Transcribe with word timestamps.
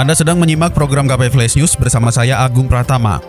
Anda 0.00 0.16
sedang 0.16 0.40
menyimak 0.40 0.72
program 0.72 1.04
KP 1.04 1.28
Flash 1.28 1.60
News 1.60 1.76
bersama 1.76 2.08
saya 2.08 2.40
Agung 2.40 2.64
Pratama. 2.72 3.20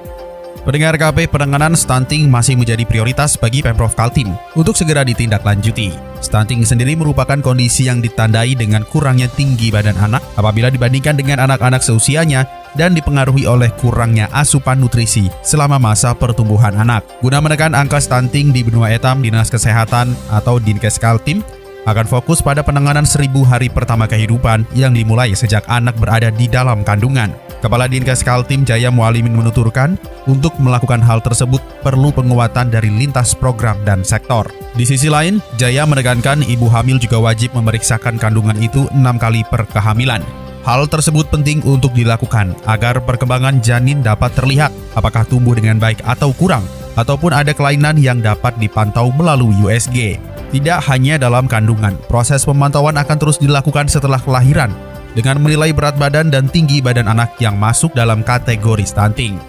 Pendengar 0.63 0.95
KP, 0.95 1.27
penanganan 1.27 1.75
stunting 1.75 2.31
masih 2.31 2.55
menjadi 2.55 2.87
prioritas 2.87 3.35
bagi 3.35 3.59
Pemprov 3.59 3.91
Kaltim 3.91 4.31
untuk 4.55 4.79
segera 4.79 5.03
ditindaklanjuti. 5.03 5.91
Stunting 6.23 6.63
sendiri 6.63 6.95
merupakan 6.95 7.35
kondisi 7.43 7.91
yang 7.91 7.99
ditandai 7.99 8.55
dengan 8.55 8.87
kurangnya 8.87 9.27
tinggi 9.27 9.67
badan 9.67 9.99
anak 9.99 10.23
apabila 10.39 10.71
dibandingkan 10.71 11.19
dengan 11.19 11.43
anak-anak 11.43 11.83
seusianya 11.83 12.47
dan 12.79 12.95
dipengaruhi 12.95 13.51
oleh 13.51 13.67
kurangnya 13.75 14.31
asupan 14.31 14.79
nutrisi 14.79 15.27
selama 15.43 15.75
masa 15.75 16.15
pertumbuhan 16.15 16.71
anak. 16.79 17.03
Guna 17.19 17.43
menekan 17.43 17.75
angka 17.75 17.99
stunting 17.99 18.55
di 18.55 18.63
benua 18.63 18.95
etam, 18.95 19.19
Dinas 19.19 19.51
Kesehatan 19.51 20.15
atau 20.31 20.55
Dinkes 20.55 20.95
Kaltim 21.03 21.43
akan 21.85 22.05
fokus 22.05 22.41
pada 22.45 22.61
penanganan 22.61 23.07
seribu 23.07 23.41
hari 23.41 23.65
pertama 23.65 24.05
kehidupan 24.05 24.65
yang 24.77 24.93
dimulai 24.93 25.33
sejak 25.33 25.65
anak 25.65 25.97
berada 25.97 26.29
di 26.29 26.45
dalam 26.45 26.85
kandungan. 26.85 27.33
Kepala 27.61 27.85
Dinkes 27.85 28.25
Kaltim 28.25 28.65
Jaya 28.65 28.89
Mualimin 28.89 29.37
menuturkan, 29.37 29.93
untuk 30.25 30.53
melakukan 30.57 31.01
hal 31.01 31.21
tersebut 31.21 31.61
perlu 31.85 32.09
penguatan 32.09 32.73
dari 32.73 32.89
lintas 32.89 33.37
program 33.37 33.77
dan 33.85 34.01
sektor. 34.01 34.49
Di 34.73 34.85
sisi 34.85 35.09
lain, 35.09 35.37
Jaya 35.61 35.85
menekankan 35.85 36.41
ibu 36.45 36.65
hamil 36.69 36.97
juga 36.97 37.21
wajib 37.21 37.53
memeriksakan 37.53 38.17
kandungan 38.17 38.57
itu 38.57 38.89
enam 38.93 39.21
kali 39.21 39.45
per 39.45 39.69
kehamilan. 39.69 40.25
Hal 40.61 40.85
tersebut 40.85 41.25
penting 41.33 41.65
untuk 41.65 41.89
dilakukan 41.97 42.53
agar 42.69 43.01
perkembangan 43.01 43.65
janin 43.65 44.05
dapat 44.05 44.29
terlihat 44.37 44.69
apakah 44.93 45.25
tumbuh 45.25 45.57
dengan 45.57 45.81
baik 45.81 46.05
atau 46.05 46.33
kurang, 46.37 46.61
ataupun 46.93 47.33
ada 47.33 47.49
kelainan 47.53 47.97
yang 47.97 48.21
dapat 48.21 48.53
dipantau 48.61 49.09
melalui 49.13 49.57
USG. 49.57 50.21
Tidak 50.51 50.83
hanya 50.91 51.15
dalam 51.15 51.47
kandungan, 51.47 51.95
proses 52.11 52.43
pemantauan 52.43 52.99
akan 52.99 53.15
terus 53.15 53.39
dilakukan 53.39 53.87
setelah 53.87 54.19
kelahiran 54.19 54.67
dengan 55.15 55.39
menilai 55.39 55.71
berat 55.71 55.95
badan 55.95 56.27
dan 56.27 56.51
tinggi 56.51 56.83
badan 56.83 57.07
anak 57.07 57.39
yang 57.39 57.55
masuk 57.55 57.95
dalam 57.95 58.19
kategori 58.19 58.83
stunting. 58.83 59.39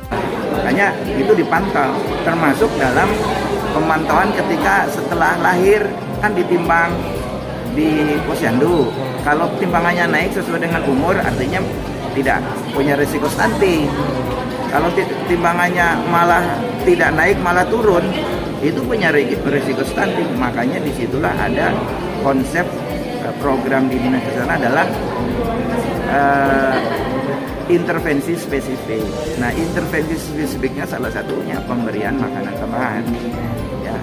Hanya 0.63 0.95
itu 1.19 1.35
dipantau, 1.35 1.91
termasuk 2.23 2.71
dalam 2.79 3.11
pemantauan 3.75 4.31
ketika 4.31 4.87
setelah 4.95 5.35
lahir 5.43 5.83
kan 6.23 6.39
ditimbang 6.39 6.95
di 7.75 8.23
posyandu. 8.23 8.87
Kalau 9.27 9.51
timbangannya 9.59 10.07
naik 10.07 10.39
sesuai 10.39 10.71
dengan 10.71 10.87
umur, 10.87 11.19
artinya 11.19 11.59
tidak 12.15 12.39
punya 12.71 12.95
risiko 12.95 13.27
stunting. 13.27 13.91
Kalau 14.71 14.87
timbangannya 15.27 15.99
malah 16.07 16.47
tidak 16.83 17.11
naik, 17.15 17.39
malah 17.41 17.67
turun, 17.67 18.05
itu 18.63 18.79
punya 18.87 19.11
risiko 19.11 19.83
stunting 19.83 20.39
makanya 20.39 20.79
di 20.79 20.95
situlah 20.95 21.35
ada 21.35 21.75
konsep 22.23 22.63
uh, 23.27 23.35
program 23.43 23.91
di 23.91 23.99
dinas 23.99 24.23
kesehatan 24.23 24.55
adalah 24.63 24.87
uh, 26.07 26.77
intervensi 27.67 28.39
spesifik. 28.39 29.03
Nah 29.43 29.51
intervensi 29.51 30.15
spesifiknya 30.15 30.87
salah 30.87 31.11
satunya 31.11 31.59
pemberian 31.67 32.15
makanan 32.23 32.55
tambahan. 32.55 33.03
Ya. 33.83 33.99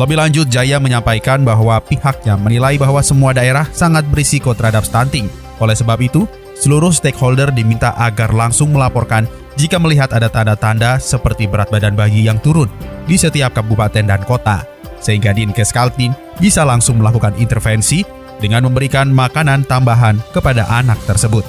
Lebih 0.00 0.16
lanjut, 0.16 0.46
Jaya 0.48 0.80
menyampaikan 0.80 1.44
bahwa 1.44 1.76
pihaknya 1.84 2.40
menilai 2.40 2.80
bahwa 2.80 3.04
semua 3.04 3.36
daerah 3.36 3.68
sangat 3.76 4.08
berisiko 4.08 4.56
terhadap 4.56 4.88
stunting. 4.88 5.28
Oleh 5.60 5.76
sebab 5.76 6.00
itu, 6.00 6.24
seluruh 6.56 6.88
stakeholder 6.88 7.52
diminta 7.52 7.92
agar 8.00 8.32
langsung 8.32 8.72
melaporkan 8.72 9.28
jika 9.58 9.78
melihat 9.78 10.10
ada 10.14 10.30
tanda-tanda 10.30 10.98
seperti 11.02 11.46
berat 11.50 11.70
badan 11.70 11.98
bayi 11.98 12.26
yang 12.26 12.38
turun 12.38 12.70
di 13.06 13.18
setiap 13.18 13.54
kabupaten 13.56 14.06
dan 14.06 14.22
kota, 14.22 14.66
sehingga 15.02 15.34
Dinkes 15.34 15.74
Kaltim 15.74 16.14
bisa 16.38 16.62
langsung 16.62 17.02
melakukan 17.02 17.34
intervensi 17.40 18.06
dengan 18.38 18.66
memberikan 18.68 19.10
makanan 19.10 19.66
tambahan 19.66 20.18
kepada 20.30 20.66
anak 20.70 20.98
tersebut. 21.06 21.42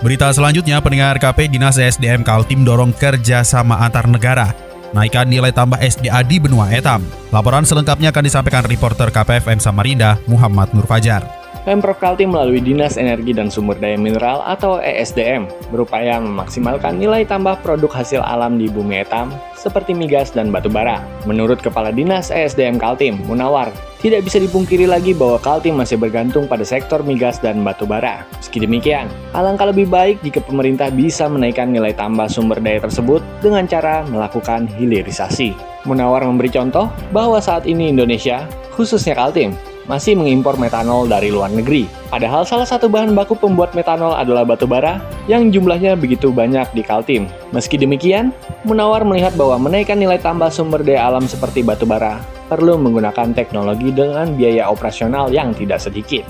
Berita 0.00 0.32
selanjutnya, 0.32 0.80
pendengar 0.80 1.20
KP 1.20 1.52
Dinas 1.52 1.76
SDM 1.76 2.24
Kaltim 2.24 2.64
dorong 2.64 2.96
kerja 2.96 3.44
sama 3.44 3.84
antar 3.84 4.08
negara 4.08 4.70
naikkan 4.92 5.26
nilai 5.26 5.54
tambah 5.54 5.78
SDA 5.78 6.22
di 6.26 6.42
benua 6.42 6.70
etam. 6.74 7.02
Laporan 7.30 7.62
selengkapnya 7.62 8.10
akan 8.10 8.24
disampaikan 8.26 8.64
reporter 8.66 9.08
KPFM 9.10 9.62
Samarinda, 9.62 10.18
Muhammad 10.26 10.74
Nur 10.74 10.86
Fajar. 10.86 11.39
Pemprov 11.60 12.00
Kaltim 12.00 12.32
melalui 12.32 12.64
Dinas 12.64 12.96
Energi 12.96 13.36
dan 13.36 13.52
Sumber 13.52 13.76
Daya 13.76 14.00
Mineral 14.00 14.40
atau 14.48 14.80
ESDM 14.80 15.44
berupaya 15.68 16.16
memaksimalkan 16.16 16.96
nilai 16.96 17.28
tambah 17.28 17.60
produk 17.60 17.92
hasil 17.92 18.24
alam 18.24 18.56
di 18.56 18.72
bumi 18.72 19.04
etam 19.04 19.28
seperti 19.60 19.92
migas 19.92 20.32
dan 20.32 20.48
batu 20.48 20.72
bara. 20.72 21.04
Menurut 21.28 21.60
Kepala 21.60 21.92
Dinas 21.92 22.32
ESDM 22.32 22.80
Kaltim, 22.80 23.20
Munawar, 23.28 23.68
tidak 24.00 24.24
bisa 24.24 24.40
dipungkiri 24.40 24.88
lagi 24.88 25.12
bahwa 25.12 25.36
Kaltim 25.36 25.76
masih 25.76 26.00
bergantung 26.00 26.48
pada 26.48 26.64
sektor 26.64 27.04
migas 27.04 27.36
dan 27.44 27.60
batu 27.60 27.84
bara. 27.84 28.24
Meski 28.40 28.64
demikian, 28.64 29.12
alangkah 29.36 29.68
lebih 29.68 29.84
baik 29.92 30.24
jika 30.24 30.40
pemerintah 30.40 30.88
bisa 30.88 31.28
menaikkan 31.28 31.68
nilai 31.68 31.92
tambah 31.92 32.24
sumber 32.32 32.56
daya 32.64 32.80
tersebut 32.80 33.20
dengan 33.44 33.68
cara 33.68 34.00
melakukan 34.08 34.64
hilirisasi. 34.80 35.52
Munawar 35.84 36.24
memberi 36.24 36.48
contoh 36.48 36.88
bahwa 37.12 37.36
saat 37.40 37.68
ini 37.68 37.92
Indonesia, 37.92 38.48
khususnya 38.72 39.12
Kaltim, 39.12 39.52
masih 39.90 40.14
mengimpor 40.14 40.54
metanol 40.54 41.10
dari 41.10 41.34
luar 41.34 41.50
negeri. 41.50 41.90
Padahal 42.06 42.46
salah 42.46 42.62
satu 42.62 42.86
bahan 42.86 43.10
baku 43.10 43.34
pembuat 43.34 43.74
metanol 43.74 44.14
adalah 44.14 44.46
batu 44.46 44.70
bara 44.70 45.02
yang 45.26 45.50
jumlahnya 45.50 45.98
begitu 45.98 46.30
banyak 46.30 46.70
di 46.70 46.86
Kaltim. 46.86 47.26
Meski 47.50 47.74
demikian, 47.74 48.30
Munawar 48.62 49.02
melihat 49.02 49.34
bahwa 49.34 49.66
menaikkan 49.66 49.98
nilai 49.98 50.22
tambah 50.22 50.46
sumber 50.54 50.86
daya 50.86 51.10
alam 51.10 51.26
seperti 51.26 51.66
batu 51.66 51.90
bara 51.90 52.22
perlu 52.46 52.78
menggunakan 52.78 53.34
teknologi 53.34 53.90
dengan 53.90 54.30
biaya 54.38 54.70
operasional 54.70 55.34
yang 55.34 55.50
tidak 55.58 55.82
sedikit. 55.82 56.22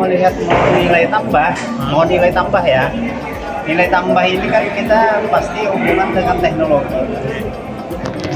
Melihat 0.00 0.32
nilai 0.80 1.04
tambah, 1.12 1.52
mau 1.92 2.08
nilai 2.08 2.32
tambah 2.32 2.64
ya. 2.64 2.88
Nilai 3.68 3.88
tambah 3.92 4.24
ini 4.24 4.46
kan 4.48 4.64
kita 4.72 5.00
pasti 5.28 5.60
hubungan 5.68 6.08
dengan 6.16 6.36
teknologi 6.40 7.04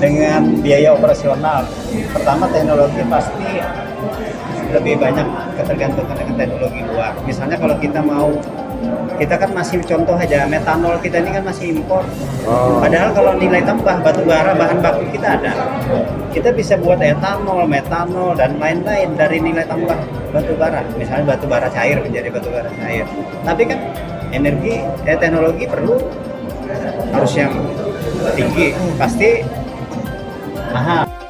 dengan 0.03 0.59
biaya 0.59 0.99
operasional. 0.99 1.63
Pertama 2.11 2.51
teknologi 2.51 3.01
pasti 3.07 3.49
lebih 4.73 4.97
banyak 4.99 5.27
ketergantungan 5.61 6.17
dengan 6.17 6.35
teknologi 6.41 6.81
luar. 6.89 7.13
Misalnya 7.29 7.57
kalau 7.61 7.77
kita 7.79 8.01
mau 8.01 8.33
kita 9.21 9.39
kan 9.39 9.51
masih 9.55 9.79
contoh 9.87 10.19
aja 10.19 10.49
metanol 10.51 10.99
kita 10.99 11.23
ini 11.23 11.31
kan 11.31 11.45
masih 11.47 11.77
impor. 11.77 12.03
Oh. 12.49 12.83
Padahal 12.83 13.15
kalau 13.15 13.39
nilai 13.39 13.63
tambah 13.63 14.03
batu 14.03 14.23
bara 14.27 14.53
bahan 14.57 14.83
baku 14.83 15.07
kita 15.15 15.39
ada. 15.39 15.53
Kita 16.33 16.51
bisa 16.51 16.75
buat 16.81 16.99
etanol, 16.99 17.69
metanol 17.69 18.35
dan 18.35 18.57
lain-lain 18.59 19.15
dari 19.15 19.39
nilai 19.39 19.63
tambah 19.69 19.95
batu 20.35 20.53
bara. 20.59 20.83
Misalnya 20.99 21.37
batu 21.37 21.47
bara 21.47 21.69
cair 21.71 22.01
menjadi 22.03 22.29
batu 22.33 22.49
bara 22.51 22.71
cair. 22.83 23.07
Tapi 23.47 23.63
kan 23.69 23.79
energi 24.33 24.83
eh, 25.07 25.17
teknologi 25.21 25.65
perlu 25.69 26.03
harus 27.13 27.33
yang 27.37 27.53
tinggi. 28.35 28.75
Pasti 28.99 29.45
mahal. 30.73 31.22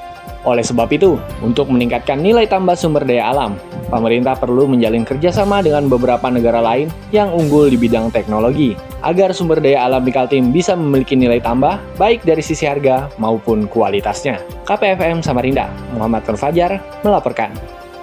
Oleh 0.43 0.67
sebab 0.67 0.91
itu, 0.91 1.23
untuk 1.39 1.71
meningkatkan 1.71 2.19
nilai 2.19 2.51
tambah 2.51 2.75
sumber 2.75 3.07
daya 3.07 3.31
alam, 3.31 3.55
pemerintah 3.87 4.35
perlu 4.35 4.67
menjalin 4.67 5.07
kerjasama 5.07 5.63
dengan 5.63 5.87
beberapa 5.87 6.27
negara 6.27 6.59
lain 6.59 6.91
yang 7.15 7.31
unggul 7.31 7.71
di 7.71 7.79
bidang 7.79 8.11
teknologi, 8.11 8.75
agar 9.07 9.31
sumber 9.31 9.63
daya 9.63 9.87
alam 9.87 10.03
di 10.03 10.11
Kaltim 10.11 10.51
bisa 10.51 10.75
memiliki 10.75 11.15
nilai 11.15 11.39
tambah, 11.39 11.79
baik 11.95 12.27
dari 12.27 12.43
sisi 12.43 12.67
harga 12.67 13.07
maupun 13.23 13.71
kualitasnya. 13.71 14.43
KPFM 14.67 15.23
Samarinda, 15.23 15.71
Muhammad 15.95 16.27
Fajar 16.35 16.83
melaporkan. 17.07 17.55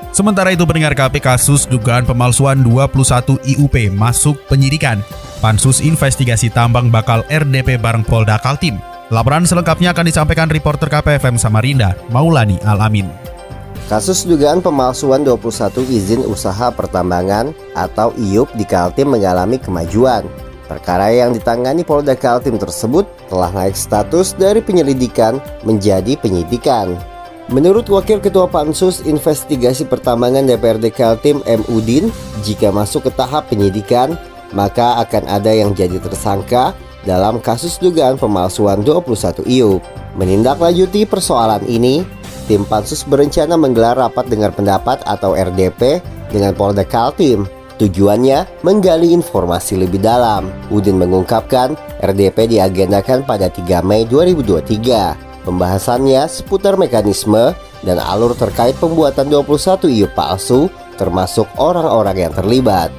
Sementara 0.09 0.49
itu 0.49 0.65
pendengar 0.65 0.97
KP 0.97 1.21
kasus 1.21 1.69
dugaan 1.69 2.01
pemalsuan 2.01 2.65
21 2.65 3.37
IUP 3.45 3.93
masuk 3.93 4.41
penyidikan. 4.49 5.05
Pansus 5.39 5.79
Investigasi 5.79 6.49
Tambang 6.49 6.89
bakal 6.89 7.23
RDP 7.29 7.77
bareng 7.77 8.03
Polda 8.03 8.41
Kaltim. 8.41 8.88
Laporan 9.09 9.41
selengkapnya 9.41 9.89
akan 9.89 10.05
disampaikan 10.05 10.45
reporter 10.53 10.85
KPFM 10.85 11.41
Samarinda, 11.41 11.97
Maulani 12.13 12.61
Alamin. 12.61 13.09
Kasus 13.89 14.21
dugaan 14.21 14.61
pemalsuan 14.61 15.25
21 15.25 15.81
izin 15.89 16.21
usaha 16.29 16.69
pertambangan 16.69 17.49
atau 17.73 18.13
IUP 18.13 18.53
di 18.53 18.69
Kaltim 18.69 19.09
mengalami 19.09 19.57
kemajuan. 19.57 20.29
Perkara 20.69 21.09
yang 21.09 21.33
ditangani 21.33 21.81
Polda 21.81 22.13
Kaltim 22.13 22.61
tersebut 22.61 23.09
telah 23.33 23.49
naik 23.49 23.73
status 23.73 24.37
dari 24.37 24.61
penyelidikan 24.61 25.41
menjadi 25.65 26.13
penyidikan. 26.21 26.93
Menurut 27.49 27.89
Wakil 27.89 28.21
Ketua 28.21 28.45
Pansus 28.45 29.01
Investigasi 29.09 29.89
Pertambangan 29.89 30.45
DPRD 30.45 30.93
Kaltim 30.93 31.41
M. 31.49 31.65
Udin, 31.65 32.13
jika 32.45 32.69
masuk 32.69 33.09
ke 33.09 33.11
tahap 33.17 33.49
penyidikan, 33.49 34.13
maka 34.53 35.01
akan 35.01 35.25
ada 35.25 35.49
yang 35.49 35.73
jadi 35.73 35.97
tersangka 35.97 36.77
dalam 37.07 37.39
kasus 37.39 37.79
dugaan 37.79 38.19
pemalsuan 38.19 38.83
21 38.83 39.45
IUP. 39.45 39.83
Menindaklanjuti 40.19 41.07
persoalan 41.07 41.63
ini, 41.69 42.03
tim 42.49 42.65
Pansus 42.67 43.05
berencana 43.07 43.55
menggelar 43.55 43.95
rapat 43.95 44.27
dengar 44.27 44.51
pendapat 44.51 44.99
atau 45.07 45.37
RDP 45.37 46.03
dengan 46.33 46.51
Polda 46.57 46.83
Kaltim. 46.83 47.47
Tujuannya 47.79 48.59
menggali 48.67 49.15
informasi 49.15 49.79
lebih 49.79 50.03
dalam. 50.03 50.51
Udin 50.67 50.99
mengungkapkan 50.99 51.79
RDP 52.03 52.51
diagendakan 52.51 53.23
pada 53.23 53.47
3 53.47 53.79
Mei 53.79 54.03
2023. 54.03 55.47
Pembahasannya 55.47 56.27
seputar 56.27 56.75
mekanisme 56.75 57.55
dan 57.87 57.97
alur 58.03 58.35
terkait 58.35 58.75
pembuatan 58.83 59.31
21 59.31 59.87
IUP 59.87 60.11
palsu 60.11 60.67
termasuk 60.99 61.47
orang-orang 61.55 62.27
yang 62.27 62.33
terlibat. 62.35 62.91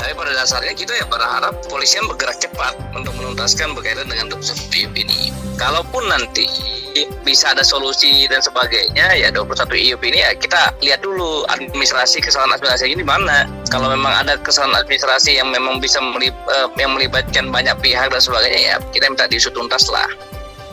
Tapi 0.00 0.16
pada 0.16 0.32
dasarnya 0.32 0.72
kita 0.72 0.96
ya 0.96 1.04
berharap 1.04 1.60
polisian 1.68 2.08
bergerak 2.08 2.40
cepat 2.40 2.72
untuk 2.96 3.12
menuntaskan 3.20 3.76
berkaitan 3.76 4.08
dengan 4.08 4.32
21 4.32 4.72
IUP 4.72 4.96
ini. 4.96 5.28
Kalaupun 5.60 6.08
nanti 6.08 6.48
bisa 7.20 7.52
ada 7.52 7.60
solusi 7.60 8.24
dan 8.26 8.40
sebagainya 8.40 9.12
ya 9.12 9.28
21 9.28 9.68
IUP 9.76 10.02
ini 10.08 10.24
ya 10.24 10.32
kita 10.32 10.72
lihat 10.80 11.04
dulu 11.04 11.44
administrasi 11.52 12.24
kesalahan 12.24 12.56
administrasi 12.56 12.96
ini 12.96 13.04
mana. 13.04 13.44
Kalau 13.68 13.92
memang 13.92 14.24
ada 14.24 14.40
kesalahan 14.40 14.80
administrasi 14.80 15.36
yang 15.36 15.52
memang 15.52 15.84
bisa 15.84 16.00
melib, 16.00 16.32
uh, 16.48 16.72
yang 16.80 16.96
melibatkan 16.96 17.52
banyak 17.52 17.76
pihak 17.84 18.08
dan 18.08 18.24
sebagainya 18.24 18.60
ya 18.72 18.76
kita 18.96 19.04
minta 19.04 19.28
diusut 19.28 19.52
tuntas 19.52 19.84
lah. 19.92 20.08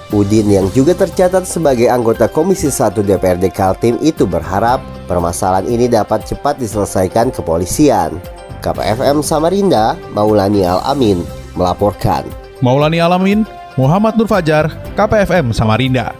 Udin 0.07 0.47
yang 0.47 0.71
juga 0.71 0.95
tercatat 0.95 1.43
sebagai 1.43 1.91
anggota 1.91 2.31
Komisi 2.31 2.71
1 2.71 3.03
DPRD 3.03 3.51
Kaltim 3.51 3.99
itu 3.99 4.23
berharap 4.23 4.79
permasalahan 5.03 5.67
ini 5.67 5.91
dapat 5.91 6.23
cepat 6.23 6.55
diselesaikan 6.63 7.27
kepolisian. 7.27 8.15
KPFM 8.59 9.23
Samarinda, 9.23 9.95
Maulani 10.13 10.65
Al-Amin, 10.65 11.23
melaporkan. 11.57 12.47
Maulani 12.61 12.97
Alamin, 12.97 13.45
Muhammad 13.77 14.17
Nur 14.17 14.25
Fajar, 14.25 14.73
KPFM 14.97 15.53
Samarinda. 15.53 16.17